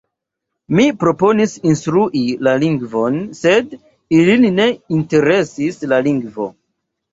Mi 0.77 0.85
proponis 1.03 1.53
instrui 1.71 2.23
la 2.47 2.55
lingvon 2.65 3.21
sed 3.41 3.77
ilin 4.23 4.49
ne 4.57 4.69
interesis 5.01 5.81
la 5.95 6.03
lingvo. 6.11 6.53